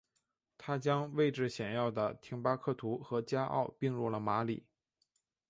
[0.57, 4.63] 他将位置显要的廷巴克图和加奥并入了马里。